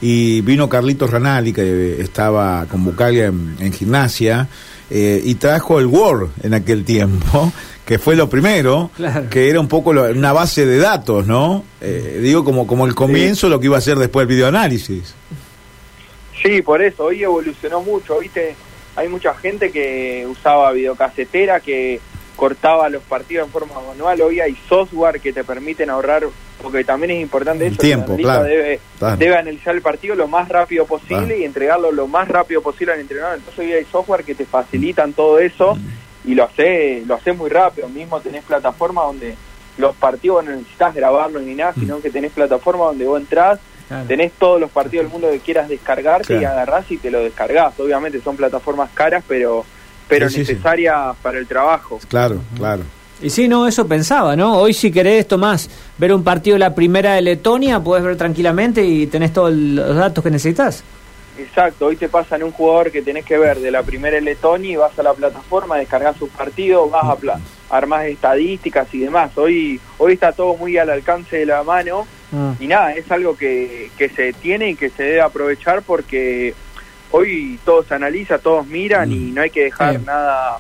y 0.02 0.42
vino 0.42 0.70
Carlitos 0.70 1.10
Ranali, 1.10 1.52
que 1.52 2.00
estaba 2.00 2.68
con 2.68 2.84
Bucalia 2.86 3.26
en, 3.26 3.74
gimnasia, 3.74 4.48
y 4.88 5.34
trajo 5.36 5.80
el 5.80 5.88
Word 5.88 6.30
en 6.44 6.54
aquel 6.54 6.86
tiempo, 6.86 7.52
que 7.86 7.98
fue 7.98 8.16
lo 8.16 8.30
primero, 8.30 8.92
que 9.32 9.50
era 9.50 9.60
un 9.60 9.68
poco 9.68 9.90
una 9.90 10.32
base 10.32 10.68
de 10.68 10.78
datos, 10.78 11.26
¿no? 11.26 11.66
digo, 12.22 12.46
como, 12.46 12.68
como 12.68 12.86
el 12.86 12.94
comienzo, 12.94 13.50
lo 13.50 13.60
que 13.60 13.66
iba 13.66 13.80
a 13.80 13.82
ser 13.82 13.98
después 13.98 14.24
el 14.24 14.28
videoanálisis. 14.28 15.16
Sí, 16.40 16.62
por 16.62 16.84
eso, 16.84 17.06
hoy 17.06 17.24
evolucionó 17.24 17.82
mucho, 17.82 18.20
¿viste? 18.20 18.56
Hay 18.96 19.10
mucha 19.10 19.34
gente 19.36 19.72
que 19.72 20.26
usaba 20.28 20.72
videocasetera, 20.72 21.60
que 21.60 22.00
cortaba 22.36 22.90
los 22.90 23.04
partidos 23.04 23.48
en 23.48 23.52
forma 23.52 23.76
manual. 23.82 24.22
Hoy 24.22 24.40
hay 24.40 24.56
software 24.68 25.20
que 25.20 25.34
te 25.34 25.44
permiten 25.44 25.90
ahorrar, 25.90 26.24
porque 26.62 26.84
también 26.84 27.12
es 27.12 27.22
importante 27.22 27.68
eso. 27.68 27.78
tiempo, 27.78 28.16
claro, 28.16 28.44
debe, 28.44 28.80
debe 29.18 29.38
analizar 29.38 29.76
el 29.76 29.82
partido 29.82 30.16
lo 30.16 30.28
más 30.28 30.50
rápido 30.50 30.86
posible 30.86 31.40
y 31.40 31.44
entregarlo 31.44 31.92
lo 31.92 32.08
más 32.08 32.28
rápido 32.28 32.62
posible 32.62 32.94
al 32.94 33.00
entrenador. 33.00 33.38
Entonces 33.38 33.60
hoy 33.60 33.74
hay 33.74 33.86
software 33.86 34.24
que 34.24 34.36
te 34.36 34.46
facilitan 34.46 35.14
todo 35.14 35.40
eso 35.40 35.78
y 36.26 36.36
lo 36.36 36.44
hace, 36.44 37.04
lo 37.06 37.16
hace 37.16 37.34
muy 37.34 37.50
rápido. 37.50 37.88
Mismo 37.90 38.20
tenés 38.20 38.44
plataformas 38.44 39.06
donde 39.06 39.36
los 39.78 39.96
partidos 39.96 40.44
no 40.46 40.52
necesitas 40.52 40.96
grabarlos 40.96 41.44
ni 41.44 41.54
nada, 41.54 41.74
sino 41.74 42.02
que 42.02 42.10
tenés 42.10 42.32
plataformas 42.32 42.88
donde 42.88 43.06
vos 43.06 43.20
entrás 43.20 43.60
Tenés 44.08 44.32
todos 44.34 44.60
los 44.60 44.72
partidos 44.72 45.06
del 45.06 45.12
mundo 45.12 45.30
que 45.32 45.40
quieras 45.40 45.70
descargarte 45.70 46.38
y 46.38 46.44
agarrás 46.44 46.90
y 46.92 46.98
te 46.98 47.12
lo 47.12 47.24
descargás. 47.24 47.80
Obviamente 47.80 48.20
son 48.22 48.36
plataformas 48.36 48.90
caras, 48.94 49.24
pero 49.28 49.66
pero 50.08 50.30
necesarias 50.30 51.16
para 51.22 51.38
el 51.38 51.48
trabajo. 51.48 52.00
Claro, 52.08 52.40
claro. 52.56 52.84
Y 53.22 53.30
sí, 53.30 53.48
no, 53.48 53.66
eso 53.66 53.88
pensaba, 53.88 54.36
¿no? 54.36 54.58
Hoy 54.58 54.74
si 54.74 54.92
querés, 54.92 55.28
Tomás, 55.28 55.70
ver 55.98 56.14
un 56.14 56.24
partido 56.24 56.56
de 56.56 56.60
la 56.60 56.76
primera 56.76 57.14
de 57.14 57.22
Letonia, 57.22 57.80
puedes 57.80 58.04
ver 58.04 58.18
tranquilamente 58.18 58.84
y 58.84 59.08
tenés 59.08 59.32
todos 59.32 59.54
los 59.54 59.96
datos 59.96 60.24
que 60.24 60.30
necesitas. 60.30 60.84
Exacto, 61.38 61.88
hoy 61.88 61.98
te 61.98 62.08
pasan 62.08 62.44
un 62.44 62.52
jugador 62.52 62.92
que 62.92 63.02
tenés 63.02 63.26
que 63.26 63.38
ver 63.38 63.60
de 63.60 63.72
la 63.72 63.84
primera 63.84 64.16
de 64.16 64.22
Letonia 64.22 64.72
y 64.72 64.76
vas 64.76 64.98
a 64.98 65.04
la 65.04 65.14
plataforma, 65.14 65.78
descargas 65.78 66.18
sus 66.18 66.30
partidos, 66.30 66.90
vas 66.92 67.04
a 67.04 67.76
armar 67.76 68.08
estadísticas 68.08 68.94
y 68.94 69.00
demás. 69.00 69.38
Hoy, 69.38 69.80
hoy 69.98 70.14
está 70.14 70.32
todo 70.32 70.56
muy 70.56 70.78
al 70.78 70.90
alcance 70.90 71.38
de 71.38 71.46
la 71.46 71.64
mano 71.64 72.06
Ah. 72.36 72.56
Y 72.60 72.68
nada, 72.68 72.94
es 72.94 73.10
algo 73.12 73.38
que, 73.38 73.90
que 73.98 74.10
se 74.10 74.34
tiene 74.34 74.72
y 74.72 74.76
que 74.76 74.90
se 74.90 75.04
debe 75.04 75.22
aprovechar 75.22 75.82
porque 75.82 76.54
hoy 77.12 77.60
todo 77.64 77.84
se 77.84 77.96
analiza, 77.96 78.40
todos 78.40 78.68
miran 78.68 79.12
y 79.12 79.16
mm. 79.16 79.34
no 79.34 79.42
hay 79.42 79.50
que 79.50 79.64
dejar 79.64 80.02
nada, 80.02 80.58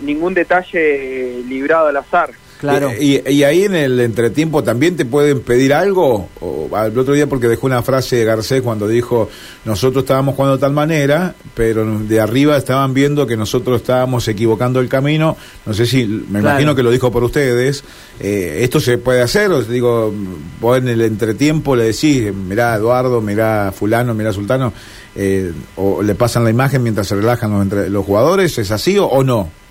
ningún 0.00 0.34
detalle 0.34 1.42
librado 1.46 1.86
al 1.86 1.96
azar. 1.96 2.30
Claro. 2.62 2.92
Y, 2.96 3.42
ahí 3.42 3.64
en 3.64 3.74
el 3.74 3.98
entretiempo 3.98 4.62
también 4.62 4.94
te 4.94 5.04
pueden 5.04 5.40
pedir 5.40 5.74
algo. 5.74 6.28
O, 6.40 6.70
el 6.78 6.96
otro 6.96 7.12
día 7.12 7.26
porque 7.26 7.48
dejó 7.48 7.66
una 7.66 7.82
frase 7.82 8.14
de 8.14 8.24
Garcés 8.24 8.62
cuando 8.62 8.86
dijo, 8.86 9.28
nosotros 9.64 10.04
estábamos 10.04 10.36
jugando 10.36 10.58
de 10.58 10.60
tal 10.60 10.72
manera, 10.72 11.34
pero 11.54 11.84
de 11.84 12.20
arriba 12.20 12.56
estaban 12.56 12.94
viendo 12.94 13.26
que 13.26 13.36
nosotros 13.36 13.80
estábamos 13.80 14.28
equivocando 14.28 14.78
el 14.78 14.88
camino. 14.88 15.36
No 15.66 15.74
sé 15.74 15.86
si, 15.86 16.06
me 16.06 16.38
imagino 16.38 16.76
que 16.76 16.84
lo 16.84 16.92
dijo 16.92 17.10
por 17.10 17.24
ustedes. 17.24 17.82
Eh, 18.20 18.60
¿Esto 18.60 18.78
se 18.78 18.96
puede 18.96 19.22
hacer? 19.22 19.50
O 19.50 19.64
digo, 19.64 20.14
vos 20.60 20.78
en 20.78 20.86
el 20.86 21.00
entretiempo 21.00 21.74
le 21.74 21.86
decís, 21.86 22.32
mirá 22.32 22.76
Eduardo, 22.76 23.20
mirá 23.20 23.72
fulano, 23.76 24.14
mirá 24.14 24.32
sultano, 24.32 24.72
eh, 25.16 25.52
o 25.74 26.00
le 26.00 26.14
pasan 26.14 26.44
la 26.44 26.50
imagen 26.50 26.80
mientras 26.80 27.08
se 27.08 27.16
relajan 27.16 27.50
los, 27.50 27.62
entre, 27.62 27.90
los 27.90 28.06
jugadores, 28.06 28.56
¿es 28.58 28.70
así 28.70 28.98
o 29.00 29.24
no? 29.24 29.61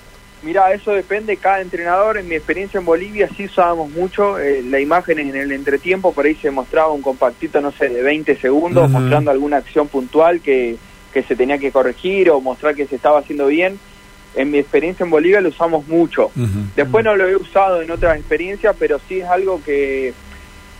Mira, 0.43 0.74
eso 0.74 0.91
depende 0.91 1.33
de 1.33 1.38
cada 1.38 1.62
entrenador. 1.62 2.17
En 2.17 2.27
mi 2.27 2.36
experiencia 2.36 2.79
en 2.79 2.86
Bolivia 2.86 3.29
sí 3.36 3.45
usábamos 3.45 3.91
mucho 3.91 4.39
eh, 4.39 4.63
la 4.63 4.79
imagen 4.79 5.19
en 5.19 5.36
el 5.36 5.51
entretiempo, 5.51 6.13
por 6.13 6.25
ahí 6.25 6.36
se 6.36 6.50
mostraba 6.50 6.91
un 6.91 7.01
compactito, 7.01 7.62
no 7.62 7.71
sé, 7.71 7.89
de 7.89 8.01
20 8.01 8.36
segundos, 8.38 8.89
mostrando 8.89 9.29
alguna 9.29 9.57
acción 9.57 9.88
puntual 9.88 10.41
que, 10.41 10.77
que 11.13 11.24
se 11.24 11.36
tenía 11.36 11.60
que 11.60 11.71
corregir 11.71 12.31
o 12.31 12.41
mostrar 12.41 12.74
que 12.74 12.88
se 12.88 12.95
estaba 12.95 13.19
haciendo 13.19 13.48
bien. 13.48 13.79
en 14.33 14.50
mi 14.50 14.57
experiencia 14.57 15.03
en 15.03 15.12
Bolivia 15.12 15.41
lo 15.41 15.50
usamos 15.50 15.88
mucho. 15.88 16.31
Después 16.75 17.05
no 17.05 17.15
lo 17.15 17.27
he 17.27 17.36
usado 17.36 17.81
en 17.81 17.91
otras 17.91 18.17
experiencias, 18.17 18.75
pero 18.79 19.00
sí 19.07 19.19
es 19.19 19.27
algo 19.27 19.62
que, 19.63 20.13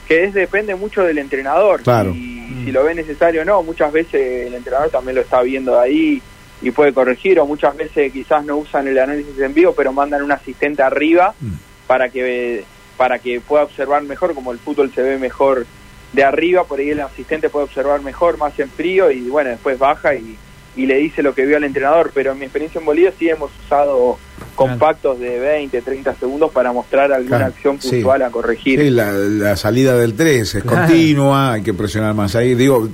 que 0.08 0.24
es, 0.24 0.34
depende 0.34 0.74
mucho 0.74 1.04
del 1.04 1.20
entrenador. 1.20 1.84
Claro. 1.84 2.12
Y 2.12 2.64
si 2.66 2.72
lo 2.72 2.84
ve 2.84 2.96
necesario 2.96 3.44
o 3.44 3.46
no, 3.46 3.62
muchas 3.62 3.92
veces 3.92 4.48
el 4.48 4.56
entrenador 4.56 4.90
también 4.90 5.16
lo 5.16 5.22
está 5.22 5.42
viendo 5.42 5.80
ahí 5.80 6.22
y 6.62 6.72
puede 6.72 6.94
corregir, 6.94 7.40
o 7.40 7.46
muchas 7.46 7.76
veces 7.76 8.12
quizás 8.14 8.46
no 8.46 8.58
usan 8.58 8.88
el 8.88 8.98
análisis 9.00 9.40
en 9.40 9.54
vivo, 9.54 9.74
pero 9.76 9.92
mandan 9.94 10.22
un 10.24 10.32
asistente 10.32 10.84
arriba 10.84 11.34
Mm. 11.42 11.52
para 11.88 12.10
que 12.10 12.64
para 12.98 13.18
que 13.18 13.42
pueda 13.42 13.64
observar 13.64 14.04
mejor, 14.04 14.36
como 14.36 14.52
el 14.52 14.60
fútbol 14.60 14.92
se 14.94 15.02
ve 15.02 15.18
mejor 15.18 15.66
de 16.14 16.24
arriba, 16.24 16.66
por 16.66 16.80
ahí 16.80 16.92
el 16.92 17.00
asistente 17.00 17.50
puede 17.50 17.66
observar 17.66 18.02
mejor, 18.04 18.38
más 18.38 18.58
en 18.60 18.70
frío, 18.70 19.10
y 19.10 19.22
bueno, 19.30 19.50
después 19.50 19.80
baja 19.80 20.14
y, 20.14 20.38
y 20.76 20.86
le 20.86 20.98
dice 20.98 21.24
lo 21.24 21.34
que 21.34 21.46
vio 21.48 21.58
al 21.58 21.64
entrenador, 21.64 22.12
pero 22.14 22.34
en 22.34 22.38
mi 22.40 22.46
experiencia 22.46 22.78
en 22.80 22.86
Bolivia 22.86 23.12
sí 23.18 23.28
hemos 23.30 23.50
usado 23.66 24.20
compactos 24.56 25.20
de 25.20 25.40
20, 25.40 25.82
30 25.82 26.14
segundos 26.16 26.52
para 26.52 26.72
mostrar 26.72 27.12
alguna 27.12 27.38
Claro, 27.38 27.54
acción 27.54 27.82
sí. 27.82 27.90
puntual 27.90 28.22
a 28.22 28.30
corregir. 28.30 28.80
Sí, 28.82 28.90
la, 28.92 29.12
la 29.14 29.56
salida 29.58 29.98
del 29.98 30.14
3 30.14 30.56
es 30.56 30.64
Claro. 30.64 30.78
continua, 30.86 31.54
hay 31.54 31.64
que 31.64 31.74
presionar 31.74 32.14
más 32.14 32.36
ahí. 32.36 32.54
Digo, 32.54 32.88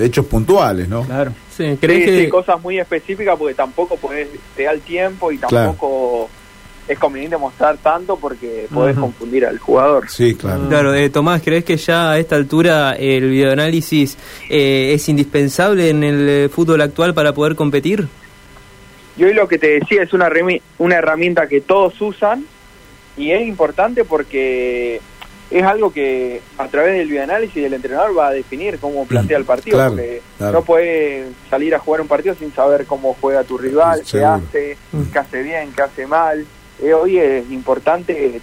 hechos 0.00 0.26
puntuales, 0.26 0.88
¿no? 0.88 1.04
Claro. 1.04 1.32
Sí, 1.58 1.76
¿crees 1.80 2.04
Sí, 2.04 2.10
que 2.10 2.24
sí, 2.24 2.28
cosas 2.30 2.62
muy 2.62 2.78
específicas 2.78 3.36
porque 3.36 3.54
tampoco 3.54 3.96
podés, 3.96 4.28
te 4.56 4.62
da 4.62 4.70
el 4.70 4.80
tiempo 4.80 5.32
y 5.32 5.38
Claro. 5.38 5.66
tampoco 5.72 6.30
es 6.86 6.98
conveniente 6.98 7.36
mostrar 7.36 7.76
tanto 7.78 8.16
porque 8.16 8.66
podés 8.72 8.92
Ujú. 8.96 9.06
confundir 9.06 9.44
al 9.44 9.58
jugador. 9.58 10.08
Sí, 10.08 10.34
claro. 10.36 10.68
Claro, 10.68 10.94
eh, 10.94 11.10
Tomás, 11.10 11.42
¿crees 11.42 11.64
que 11.64 11.76
ya 11.76 12.12
a 12.12 12.18
esta 12.18 12.36
altura 12.36 12.92
el 12.98 13.28
videoanálisis 13.28 14.16
eh, 14.48 14.92
es 14.94 15.08
indispensable 15.08 15.90
en 15.90 16.04
el 16.04 16.28
eh, 16.28 16.48
fútbol 16.48 16.80
actual 16.80 17.12
para 17.12 17.34
poder 17.34 17.56
competir? 17.56 18.06
Y 19.18 19.24
hoy 19.24 19.34
lo 19.34 19.48
que 19.48 19.58
te 19.58 19.80
decía 19.80 20.04
es 20.04 20.12
una, 20.12 20.30
remi- 20.30 20.62
una 20.78 20.94
herramienta 20.94 21.48
que 21.48 21.60
todos 21.60 22.00
usan 22.00 22.44
y 23.16 23.32
es 23.32 23.46
importante 23.46 24.04
porque 24.04 25.00
es 25.50 25.62
algo 25.64 25.92
que 25.92 26.42
a 26.58 26.68
través 26.68 26.98
del 26.98 27.08
videoanálisis 27.08 27.62
del 27.62 27.74
entrenador 27.74 28.16
va 28.18 28.28
a 28.28 28.32
definir 28.32 28.78
cómo 28.78 29.06
plantea 29.06 29.38
el 29.38 29.44
partido. 29.44 29.76
claro, 29.78 29.92
porque 29.92 30.22
claro. 30.36 30.52
no 30.52 30.62
puedes 30.62 31.26
salir 31.48 31.74
a 31.74 31.78
jugar 31.78 32.00
un 32.02 32.08
partido 32.08 32.34
sin 32.34 32.52
saber 32.54 32.84
cómo 32.86 33.16
juega 33.20 33.44
tu 33.44 33.56
rival, 33.56 34.02
qué 34.10 34.24
hace, 34.24 34.76
qué 35.12 35.18
hace 35.18 35.42
bien, 35.42 35.72
qué 35.74 35.82
hace 35.82 36.06
mal. 36.06 36.44
Eh, 36.82 36.92
hoy 36.92 37.18
es 37.18 37.50
importante 37.50 38.40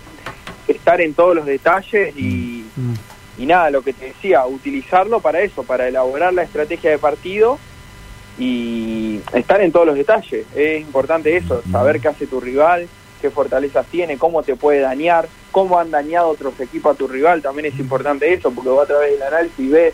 estar 0.68 1.00
en 1.00 1.14
todos 1.14 1.36
los 1.36 1.46
detalles 1.46 2.16
y, 2.18 2.66
Mm. 2.76 2.94
y 3.38 3.46
nada, 3.46 3.70
lo 3.70 3.82
que 3.82 3.94
te 3.94 4.06
decía, 4.08 4.46
utilizarlo 4.46 5.20
para 5.22 5.42
eso, 5.42 5.64
para 5.64 5.88
elaborar 5.88 6.34
la 6.34 6.44
estrategia 6.44 6.90
de 6.90 6.98
partido 6.98 7.58
y 8.38 9.22
estar 9.34 9.62
en 9.62 9.72
todos 9.72 9.86
los 9.86 9.96
detalles. 9.96 10.46
Es 10.56 10.82
importante 10.82 11.38
eso, 11.38 11.62
saber 11.72 12.02
qué 12.02 12.10
hace 12.10 12.28
tu 12.28 12.42
rival, 12.42 12.88
qué 13.26 13.32
fortalezas 13.32 13.88
tiene, 13.88 14.18
cómo 14.20 14.44
te 14.44 14.56
puede 14.56 14.82
dañar, 14.82 15.28
cómo 15.52 15.80
han 15.80 15.90
dañado 15.90 16.28
otros 16.30 16.60
equipos 16.60 16.94
a 16.94 16.98
tu 16.98 17.08
rival, 17.08 17.42
también 17.42 17.66
es 17.66 17.80
importante 17.80 18.32
eso, 18.32 18.52
porque 18.52 18.70
vos 18.70 18.84
a 18.84 18.88
través 18.88 19.14
del 19.14 19.24
análisis 19.24 19.58
y 19.60 19.70
ves, 19.70 19.94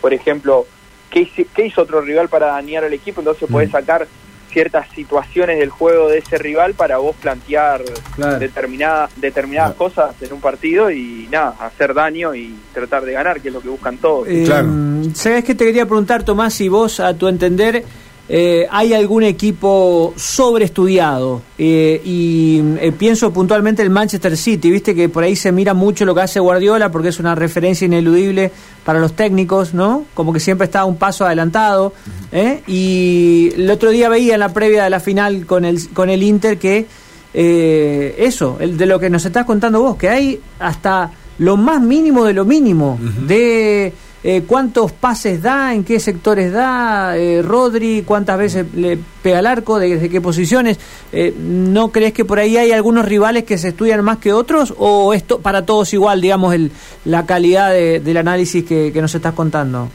por 0.00 0.14
ejemplo, 0.14 0.64
qué, 1.10 1.28
hizo 1.64 1.82
otro 1.82 2.00
rival 2.00 2.28
para 2.28 2.46
dañar 2.48 2.84
al 2.84 2.92
equipo, 2.92 3.20
entonces 3.20 3.50
podés 3.50 3.70
sacar 3.72 4.06
ciertas 4.52 4.88
situaciones 4.94 5.58
del 5.58 5.70
juego 5.70 6.08
de 6.08 6.18
ese 6.18 6.38
rival 6.38 6.74
para 6.74 6.98
vos 6.98 7.16
plantear 7.16 7.82
Claro. 8.14 8.38
determinada, 8.38 9.10
determinadas 9.16 9.74
Claro. 9.74 9.92
cosas 9.92 10.22
en 10.22 10.32
un 10.32 10.40
partido 10.40 10.90
y 10.90 11.28
nada, 11.30 11.56
hacer 11.58 11.92
daño 11.94 12.34
y 12.34 12.54
tratar 12.72 13.04
de 13.04 13.12
ganar, 13.12 13.40
que 13.40 13.48
es 13.48 13.54
lo 13.54 13.60
que 13.60 13.68
buscan 13.68 13.98
todos. 13.98 14.26
Eh, 14.28 14.44
Claro. 14.46 14.68
¿Sabes 15.14 15.44
qué 15.44 15.54
te 15.54 15.66
quería 15.66 15.84
preguntar, 15.84 16.22
Tomás? 16.22 16.54
Si 16.54 16.68
vos, 16.68 17.00
a 17.00 17.12
tu 17.14 17.26
entender, 17.26 17.84
eh, 18.30 18.66
hay 18.70 18.92
algún 18.92 19.22
equipo 19.22 20.12
sobreestudiado. 20.16 21.40
Eh, 21.56 22.00
y 22.04 22.62
eh, 22.80 22.92
pienso 22.92 23.32
puntualmente 23.32 23.82
el 23.82 23.90
Manchester 23.90 24.36
City, 24.36 24.70
viste 24.70 24.94
que 24.94 25.08
por 25.08 25.24
ahí 25.24 25.34
se 25.34 25.50
mira 25.50 25.72
mucho 25.72 26.04
lo 26.04 26.14
que 26.14 26.20
hace 26.20 26.38
Guardiola 26.38 26.90
porque 26.90 27.08
es 27.08 27.18
una 27.18 27.34
referencia 27.34 27.86
ineludible 27.86 28.52
para 28.84 29.00
los 29.00 29.14
técnicos, 29.14 29.72
¿no? 29.72 30.04
Como 30.12 30.32
que 30.32 30.40
siempre 30.40 30.66
está 30.66 30.84
un 30.84 30.96
paso 30.96 31.24
adelantado. 31.24 31.94
¿eh? 32.30 32.62
Y 32.66 33.50
el 33.54 33.70
otro 33.70 33.90
día 33.90 34.10
veía 34.10 34.34
en 34.34 34.40
la 34.40 34.52
previa 34.52 34.84
de 34.84 34.90
la 34.90 35.00
final 35.00 35.46
con 35.46 35.64
el, 35.64 35.88
con 35.90 36.10
el 36.10 36.22
Inter 36.22 36.58
que 36.58 36.86
eso, 37.32 38.56
el 38.58 38.76
de 38.76 38.86
lo 38.86 38.98
que 38.98 39.10
nos 39.10 39.24
estás 39.24 39.44
contando 39.44 39.80
vos, 39.80 39.96
que 39.96 40.08
hay 40.08 40.40
hasta 40.58 41.12
lo 41.38 41.56
más 41.56 41.80
mínimo 41.80 42.24
de 42.24 42.32
lo 42.32 42.44
mínimo, 42.44 42.98
de 43.26 43.92
eh, 44.24 44.42
cuántos 44.46 44.90
pases 44.92 45.42
da, 45.42 45.72
en 45.74 45.84
qué 45.84 46.00
sectores 46.00 46.52
da, 46.52 47.16
eh, 47.16 47.40
Rodri, 47.42 48.02
cuántas 48.04 48.36
veces 48.38 48.66
le 48.74 48.98
pega 49.22 49.38
al 49.38 49.46
arco, 49.46 49.78
de- 49.78 49.94
desde 49.94 50.08
qué 50.08 50.20
posiciones. 50.20 50.78
Eh, 51.12 51.32
¿No 51.38 51.92
crees 51.92 52.12
que 52.12 52.24
por 52.24 52.38
ahí 52.38 52.56
hay 52.56 52.72
algunos 52.72 53.06
rivales 53.06 53.44
que 53.44 53.58
se 53.58 53.68
estudian 53.68 54.04
más 54.04 54.18
que 54.18 54.32
otros 54.32 54.74
o 54.76 55.14
esto 55.14 55.40
para 55.40 55.64
todos 55.64 55.92
igual, 55.94 56.20
digamos, 56.20 56.52
el, 56.54 56.72
la 57.04 57.26
calidad 57.26 57.70
de- 57.72 58.00
del 58.00 58.16
análisis 58.16 58.64
que, 58.64 58.92
nos 59.00 59.14
estás 59.14 59.34
contando? 59.34 59.88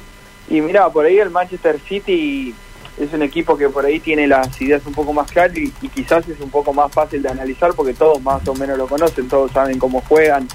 Y 0.50 0.62
mira, 0.62 0.90
por 0.90 1.06
ahí 1.06 1.18
el 1.18 1.30
Manchester 1.30 1.80
City 1.88 2.54
es 2.98 3.12
un 3.12 3.24
equipo 3.24 3.58
que 3.58 3.70
por 3.70 3.86
ahí 3.86 4.00
tiene 4.00 4.28
las 4.28 4.62
ideas 4.62 4.82
un 4.86 4.94
poco 4.94 5.12
más 5.14 5.32
claras 5.32 5.58
y 5.58 5.70
quizás 5.90 6.28
es 6.30 6.40
un 6.40 6.50
poco 6.50 6.72
más 6.74 6.92
fácil 6.92 7.22
de 7.24 7.30
analizar 7.30 7.74
porque 7.74 7.94
todos 7.94 8.22
más 8.22 8.48
o 8.48 8.54
menos 8.54 8.78
lo 8.78 8.86
conocen, 8.88 9.28
todos 9.28 9.52
saben 9.52 9.80
cómo 9.80 10.02
juegan. 10.08 10.48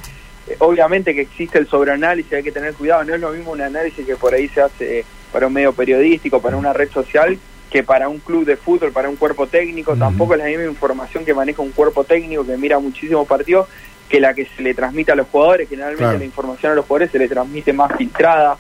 Eh, 0.49 0.57
obviamente 0.61 1.15
que 1.15 1.23
existe 1.23 1.59
el 1.59 1.67
sobreanálisis, 1.69 2.33
hay 2.33 2.43
que 2.43 2.53
tener 2.53 2.75
cuidado, 2.75 3.05
no 3.05 3.15
es 3.15 3.21
lo 3.21 3.31
mismo 3.31 3.53
un 3.53 3.61
análisis 3.61 4.05
que 4.07 4.17
por 4.17 4.35
ahí 4.35 4.49
se 4.49 4.61
hace 4.63 5.05
para 5.33 5.47
un 5.47 5.53
medio 5.53 5.73
periodístico, 5.73 6.41
para 6.41 6.57
una 6.57 6.73
red 6.73 6.91
social, 6.91 7.39
que 7.71 7.83
para 7.83 8.09
un 8.09 8.19
club 8.19 8.47
de 8.47 8.57
fútbol, 8.57 8.93
para 8.93 9.11
un 9.11 9.17
cuerpo 9.17 9.47
técnico, 9.47 9.95
tampoco 9.95 10.33
es 10.35 10.39
la 10.39 10.47
misma 10.47 10.65
información 10.65 11.25
que 11.25 11.35
maneja 11.35 11.61
un 11.61 11.73
cuerpo 11.73 12.03
técnico 12.05 12.47
que 12.47 12.57
mira 12.57 12.79
muchísimos 12.79 13.27
partidos 13.29 13.69
que 14.09 14.21
la 14.21 14.33
que 14.33 14.47
se 14.47 14.63
le 14.63 14.73
transmite 14.73 15.13
a 15.13 15.15
los 15.15 15.27
jugadores, 15.29 15.69
generalmente 15.69 16.03
Claro. 16.03 16.19
la 16.19 16.25
información 16.25 16.73
a 16.73 16.75
los 16.77 16.87
jugadores 16.87 17.11
se 17.13 17.19
le 17.19 17.29
transmite 17.29 17.75
más 17.75 17.95
filtrada, 17.99 18.57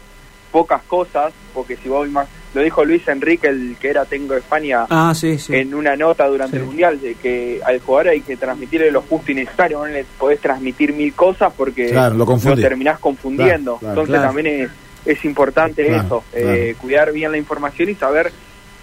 pocas 0.52 0.82
cosas, 0.82 1.32
porque 1.54 1.76
si 1.76 1.88
vos 1.88 2.06
más, 2.10 2.28
lo 2.54 2.62
dijo 2.62 2.84
Luis 2.84 3.06
Enrique, 3.08 3.48
el 3.48 3.76
que 3.80 3.90
era 3.90 4.04
técnico 4.04 4.34
de 4.34 4.40
España, 4.40 4.86
Ah, 4.90 5.12
sí, 5.14 5.38
sí. 5.38 5.54
en 5.54 5.74
una 5.74 5.96
nota 5.96 6.26
durante 6.26 6.56
Sí. 6.56 6.60
el 6.62 6.66
Mundial, 6.66 7.00
de 7.00 7.14
que 7.14 7.60
al 7.64 7.80
jugador 7.80 8.08
hay 8.08 8.20
que 8.22 8.36
transmitirle 8.36 8.90
lo 8.90 9.02
justo 9.02 9.32
y 9.32 9.34
necesario, 9.34 9.78
no 9.78 9.86
le 9.86 10.04
podés 10.18 10.40
transmitir 10.40 10.92
mil 10.92 11.12
cosas 11.14 11.52
porque 11.56 11.90
Claro, 11.90 12.14
lo 12.16 12.26
confundís. 12.26 12.64
terminás 12.64 12.98
confundiendo. 12.98 13.76
Claro, 13.78 13.78
claro. 13.78 13.92
Entonces 14.00 14.14
Claro. 14.14 14.28
también 14.28 14.60
es, 14.62 14.70
es 15.18 15.24
importante 15.24 15.86
Claro, 15.86 16.04
eso, 16.06 16.24
claro. 16.32 16.52
eh, 16.52 16.74
cuidar 16.80 17.12
bien 17.12 17.30
la 17.32 17.38
información 17.38 17.88
y 17.90 17.94
saber 17.94 18.32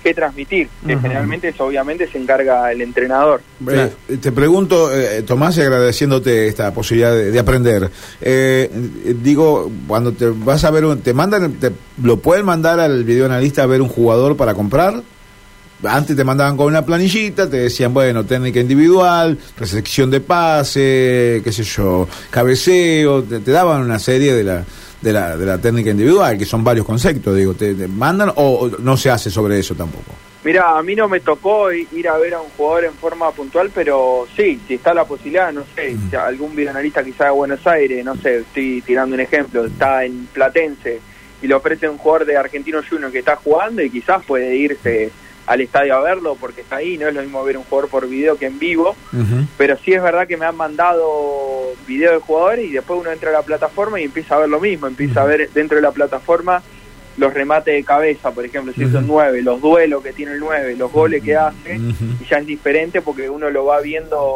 qué 0.06 0.14
transmitir, 0.14 0.70
que 0.86 1.00
generalmente 1.00 1.48
eso 1.48 1.66
obviamente 1.66 2.08
se 2.08 2.20
encarga 2.20 2.72
el 2.72 2.80
entrenador. 2.80 3.42
Eh, 3.68 3.90
te 4.22 4.32
pregunto, 4.32 4.96
eh, 4.96 5.24
Tomás, 5.24 5.58
y 5.58 5.62
agradeciéndote 5.62 6.48
esta 6.48 6.72
posibilidad 6.72 7.12
de, 7.12 7.32
de 7.32 7.40
aprender. 7.40 7.90
Eh, 8.22 8.70
eh, 8.72 9.16
digo, 9.20 9.72
cuando 9.88 10.12
te 10.12 10.30
vas 10.30 10.64
a 10.64 10.70
ver, 10.70 10.86
un, 10.86 11.00
te 11.00 11.16
mandan, 11.16 11.54
te, 11.54 11.72
lo 12.04 12.18
pueden 12.18 12.46
mandar 12.46 12.80
al 12.80 13.04
videoanalista 13.04 13.64
a 13.64 13.66
ver 13.66 13.82
un 13.82 13.90
jugador 13.90 14.38
para 14.38 14.54
comprar. 14.54 15.02
Antes 15.84 16.16
te 16.16 16.24
mandaban 16.24 16.56
con 16.56 16.68
una 16.68 16.86
planillita, 16.86 17.50
te 17.50 17.58
decían, 17.58 17.92
bueno, 17.92 18.24
técnica 18.26 18.60
individual, 18.60 19.40
recepción 19.58 20.12
de 20.12 20.22
pase, 20.22 21.42
qué 21.44 21.52
sé 21.52 21.64
yo, 21.64 22.08
cabeceo, 22.30 23.24
te, 23.24 23.40
te 23.40 23.52
daban 23.52 23.82
una 23.82 23.98
serie 23.98 24.34
de 24.36 24.44
la, 24.44 24.66
de 25.06 25.14
la, 25.14 25.38
de 25.38 25.46
la 25.46 25.60
técnica 25.60 25.92
individual, 25.92 26.36
que 26.36 26.46
son 26.46 26.64
varios 26.64 26.84
conceptos, 26.84 27.36
digo, 27.36 27.54
te, 27.54 27.76
te 27.76 27.88
mandan 27.88 28.30
o, 28.30 28.66
o 28.66 28.70
no 28.80 28.98
se 28.98 29.12
hace 29.12 29.30
sobre 29.30 29.60
eso 29.60 29.76
tampoco. 29.76 30.12
Mira, 30.44 30.78
a 30.78 30.82
mí 30.82 30.96
no 30.96 31.08
me 31.08 31.20
tocó 31.20 31.72
ir 31.72 32.08
a 32.08 32.18
ver 32.18 32.34
a 32.34 32.42
un 32.42 32.50
jugador 32.58 32.86
en 32.86 32.94
forma 32.94 33.32
puntual, 33.32 33.72
pero 33.74 34.28
sí, 34.36 34.60
si 34.68 34.76
está 34.76 34.96
la 34.96 35.06
posibilidad, 35.06 35.54
no 35.54 35.64
sé, 35.76 35.96
si 36.10 36.16
algún 36.16 36.56
videoanalista 36.56 37.04
quizá 37.04 37.26
de 37.26 37.32
Buenos 37.32 37.66
Aires, 37.68 38.04
no 38.04 38.16
sé, 38.16 38.38
estoy 38.40 38.82
tirando 38.82 39.14
un 39.14 39.22
ejemplo, 39.22 39.66
está 39.66 40.04
en 40.06 40.28
Platense 40.34 41.00
y 41.42 41.48
le 41.48 41.54
ofrece 41.54 41.88
un 41.88 42.00
jugador 42.00 42.26
de 42.26 42.38
Argentino 42.38 42.82
Junior 42.88 43.12
que 43.12 43.20
está 43.20 43.36
jugando 43.36 43.84
y 43.84 43.92
quizás 43.92 44.24
puede 44.26 44.56
irse 44.56 45.12
al 45.46 45.62
estadio 45.62 45.96
a 45.96 46.02
verlo 46.02 46.36
porque 46.40 46.62
está 46.62 46.78
ahí, 46.78 46.98
no 46.98 47.08
es 47.08 47.14
lo 47.14 47.22
mismo 47.22 47.44
ver 47.44 47.58
un 47.58 47.64
jugador 47.64 47.90
por 47.90 48.08
video 48.08 48.38
que 48.38 48.48
en 48.48 48.60
vivo, 48.60 48.96
pero 49.58 49.78
sí 49.78 49.94
es 49.94 50.02
verdad 50.02 50.28
que 50.28 50.38
me 50.38 50.46
han 50.46 50.56
mandado 50.56 51.74
videos 51.88 52.14
de 52.14 52.20
jugadores 52.20 52.66
y 52.66 52.74
después 52.74 53.00
uno 53.00 53.12
entra 53.12 53.30
a 53.30 53.34
la 53.34 53.42
plataforma 53.44 54.00
y 54.00 54.06
empieza 54.06 54.36
a 54.36 54.40
ver 54.40 54.50
lo 54.50 54.60
mismo, 54.60 54.88
empieza 54.88 55.22
a 55.22 55.26
ver 55.26 55.50
dentro 55.54 55.76
de 55.76 55.84
la 55.84 55.92
plataforma 55.92 56.64
los 57.18 57.34
remates 57.34 57.74
de 57.74 57.84
cabeza, 57.84 58.32
por 58.32 58.44
ejemplo, 58.44 58.74
si 58.74 58.92
son 58.92 59.08
nueve, 59.08 59.42
los 59.42 59.62
duelos 59.62 60.04
que 60.04 60.12
tiene 60.12 60.34
el 60.34 60.40
nueve, 60.40 60.76
los 60.76 60.92
goles 60.92 61.24
que 61.24 61.36
hace, 61.36 61.76
y 61.78 62.26
ya 62.30 62.40
es 62.40 62.46
diferente 62.46 63.02
porque 63.02 63.30
uno 63.30 63.50
lo 63.50 63.66
va 63.66 63.80
viendo, 63.80 64.36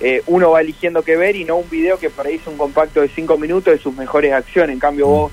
eh, 0.00 0.22
uno 0.26 0.50
va 0.50 0.62
eligiendo 0.62 1.02
qué 1.02 1.16
ver 1.16 1.36
y 1.36 1.44
no 1.44 1.56
un 1.56 1.70
video 1.70 1.98
que 1.98 2.10
por 2.10 2.26
ahí 2.26 2.36
es 2.36 2.46
un 2.46 2.56
compacto 2.56 3.02
de 3.02 3.08
cinco 3.08 3.38
minutos 3.38 3.74
de 3.74 3.78
sus 3.78 3.94
mejores 3.94 4.32
acciones, 4.32 4.74
en 4.74 4.80
cambio 4.80 5.06
vos 5.06 5.32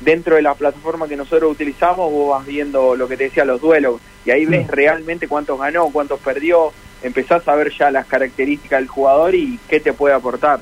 dentro 0.00 0.36
de 0.36 0.42
la 0.42 0.54
plataforma 0.54 1.08
que 1.08 1.16
nosotros 1.16 1.50
utilizamos 1.50 2.10
vos 2.10 2.30
vas 2.30 2.46
viendo 2.46 2.94
lo 2.94 3.08
que 3.08 3.16
te 3.16 3.24
decía 3.24 3.44
los 3.44 3.60
duelos 3.60 4.00
y 4.28 4.30
ahí 4.30 4.44
ves 4.44 4.66
realmente 4.68 5.26
cuántos 5.26 5.58
ganó, 5.58 5.86
cuántos 5.90 6.20
perdió, 6.20 6.70
empezás 7.02 7.48
a 7.48 7.54
ver 7.54 7.72
ya 7.78 7.90
las 7.90 8.04
características 8.04 8.78
del 8.80 8.86
jugador 8.88 9.34
y 9.34 9.58
qué 9.70 9.80
te 9.80 9.94
puede 9.94 10.14
aportar. 10.14 10.60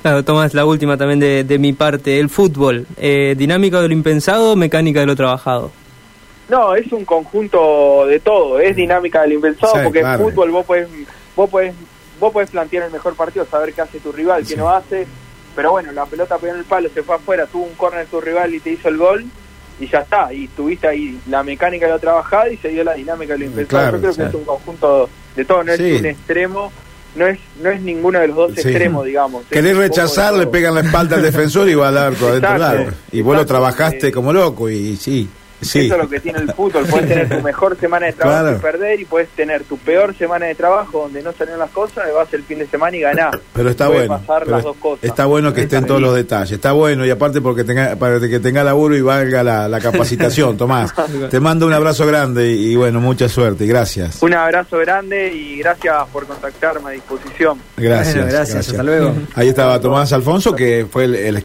Claro, 0.00 0.24
Tomás, 0.24 0.54
la 0.54 0.64
última 0.64 0.96
también 0.96 1.20
de, 1.20 1.44
de 1.44 1.58
mi 1.58 1.74
parte. 1.74 2.18
El 2.18 2.30
fútbol, 2.30 2.86
eh, 2.96 3.34
dinámica 3.36 3.82
de 3.82 3.88
lo 3.88 3.92
impensado, 3.92 4.56
mecánica 4.56 5.00
de 5.00 5.06
lo 5.06 5.14
trabajado. 5.14 5.70
No, 6.48 6.74
es 6.74 6.90
un 6.90 7.04
conjunto 7.04 8.06
de 8.06 8.18
todo, 8.20 8.58
es 8.58 8.76
dinámica 8.76 9.20
del 9.22 9.34
impensado, 9.34 9.74
Sí, 9.74 9.80
porque 9.84 10.00
claro. 10.00 10.22
en 10.24 10.30
fútbol 10.30 10.50
vos 10.50 10.64
podés, 10.64 10.88
vos 11.36 11.50
podés, 11.50 11.74
vos 12.18 12.32
podés 12.32 12.48
plantear 12.48 12.84
el 12.84 12.92
mejor 12.92 13.14
partido, 13.14 13.44
saber 13.44 13.74
qué 13.74 13.82
hace 13.82 14.00
tu 14.00 14.10
rival, 14.10 14.40
qué 14.42 14.54
Sí. 14.54 14.56
no 14.56 14.70
hace, 14.70 15.06
pero 15.54 15.72
bueno, 15.72 15.92
la 15.92 16.06
pelota 16.06 16.38
pegó 16.38 16.54
en 16.54 16.60
el 16.60 16.64
palo, 16.64 16.88
se 16.88 17.02
fue 17.02 17.16
afuera, 17.16 17.44
tuvo 17.46 17.64
un 17.64 17.74
córner 17.74 18.06
tu 18.06 18.22
rival 18.22 18.54
y 18.54 18.60
te 18.60 18.70
hizo 18.70 18.88
el 18.88 18.96
gol, 18.96 19.24
y 19.80 19.88
ya 19.88 19.98
está, 20.00 20.32
y 20.32 20.46
tuviste 20.48 20.86
ahí 20.88 21.18
la 21.28 21.42
mecánica 21.42 21.86
de 21.86 21.92
lo 21.92 21.98
trabajado 21.98 22.50
y 22.50 22.56
se 22.56 22.68
dio 22.68 22.84
la 22.84 22.94
dinámica 22.94 23.32
de 23.34 23.40
lo 23.40 23.44
impensado. 23.46 23.82
Claro, 23.82 23.96
Yo 24.00 24.12
creo 24.12 24.14
que 24.14 24.28
es 24.30 24.34
un 24.34 24.44
conjunto 24.44 25.08
de 25.36 25.44
todo, 25.44 25.64
no 25.64 25.76
Sí. 25.76 25.90
es 25.94 26.00
un 26.00 26.06
extremo, 26.06 26.72
no 27.16 27.26
es, 27.26 27.38
no 27.62 27.70
es 27.70 27.80
ninguno 27.82 28.18
de 28.20 28.28
los 28.28 28.36
dos 28.36 28.52
Sí. 28.54 28.60
extremos, 28.60 29.04
digamos. 29.04 29.44
Querés 29.50 29.76
rechazar, 29.76 30.34
le 30.34 30.46
pegan 30.46 30.74
la 30.74 30.80
espalda 30.82 31.16
al 31.16 31.22
defensor 31.22 31.68
y 31.68 31.74
va 31.74 31.88
al 31.88 31.98
arco 31.98 32.26
adentro 32.28 32.52
del 32.52 32.62
arco. 32.62 32.92
Y 33.12 33.20
vos 33.22 33.36
lo 33.36 33.44
trabajaste 33.46 34.08
eh. 34.08 34.12
como 34.12 34.32
loco 34.32 34.70
y 34.70 34.96
sí, 34.96 35.28
sí. 35.62 35.86
Eso 35.86 35.94
es 35.96 36.02
lo 36.02 36.08
que 36.08 36.20
tiene 36.20 36.40
el 36.40 36.52
fútbol. 36.52 36.84
Puedes 36.86 37.08
tener 37.08 37.28
tu 37.28 37.40
mejor 37.42 37.78
semana 37.78 38.06
de 38.06 38.12
trabajo 38.12 38.42
Claro. 38.42 38.56
y 38.56 38.60
perder, 38.60 39.00
y 39.00 39.04
puedes 39.04 39.28
tener 39.30 39.64
tu 39.64 39.78
peor 39.78 40.14
semana 40.16 40.46
de 40.46 40.54
trabajo 40.54 41.02
donde 41.02 41.22
no 41.22 41.32
salieron 41.32 41.60
las 41.60 41.70
cosas, 41.70 42.04
y 42.10 42.14
vas 42.14 42.32
el 42.34 42.42
fin 42.42 42.58
de 42.58 42.66
semana 42.66 42.96
y 42.96 43.00
ganás. 43.00 43.36
Pero 43.54 43.70
está 43.70 43.86
Puede 43.86 44.06
bueno. 44.08 44.18
pasar 44.20 44.42
pero 44.44 44.56
las 44.56 44.64
dos 44.64 44.76
cosas. 44.76 45.04
Está 45.04 45.26
bueno 45.26 45.52
que 45.54 45.62
estén 45.62 45.86
todos 45.86 46.00
los 46.00 46.14
detalles. 46.14 46.52
Está 46.52 46.72
bueno 46.72 47.06
y 47.06 47.10
aparte 47.10 47.40
porque 47.40 47.64
tenga, 47.64 47.96
para 47.96 48.20
que 48.20 48.40
tenga 48.40 48.62
laburo 48.64 48.96
y 48.96 49.00
valga 49.00 49.42
la, 49.42 49.68
la 49.68 49.80
capacitación, 49.80 50.56
Tomás. 50.58 50.92
Te 51.30 51.40
mando 51.40 51.66
un 51.66 51.72
abrazo 51.72 52.06
grande 52.06 52.52
y, 52.52 52.72
y 52.72 52.76
bueno, 52.76 53.00
mucha 53.00 53.28
suerte 53.28 53.64
y 53.64 53.68
gracias. 53.68 54.22
Un 54.22 54.34
abrazo 54.34 54.78
grande 54.78 55.32
y 55.32 55.58
gracias 55.58 55.94
por 56.12 56.26
contactarme 56.26 56.90
a 56.90 56.92
disposición. 56.92 57.58
Gracias. 57.76 58.14
Bueno, 58.16 58.30
gracias, 58.30 58.68
hasta 58.68 58.82
luego. 58.82 59.14
Ahí 59.34 59.48
estaba 59.48 59.80
Tomás 59.80 60.12
Alfonso, 60.12 60.54
que 60.54 60.86
fue 60.90 61.04
el, 61.04 61.14
el 61.14 61.36